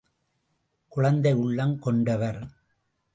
குழந்தை 0.87 1.33
உள்ளம் 1.33 1.79
கொண்டவர். 1.79 2.39